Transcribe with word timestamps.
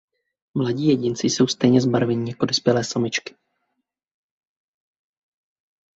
Mladí 0.57 0.85
jedinci 0.87 1.27
jsou 1.29 1.47
stejně 1.47 1.81
zbarvení 1.81 2.29
jako 2.29 2.45
dospělé 2.45 2.83
samičky. 2.83 3.35